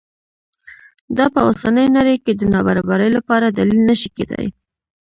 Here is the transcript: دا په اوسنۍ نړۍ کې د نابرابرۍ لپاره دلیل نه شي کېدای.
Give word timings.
دا 1.17 1.25
په 1.33 1.39
اوسنۍ 1.47 1.87
نړۍ 1.97 2.17
کې 2.23 2.33
د 2.35 2.41
نابرابرۍ 2.53 3.09
لپاره 3.17 3.45
دلیل 3.57 3.81
نه 3.89 3.95
شي 4.01 4.09
کېدای. 4.17 4.47